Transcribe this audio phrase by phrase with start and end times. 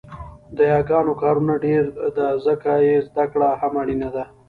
[0.55, 4.23] د یاګانو کارونه ډېره ده ځکه يې زده کړه هم اړینه ده